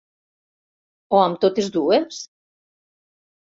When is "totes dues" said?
1.45-2.25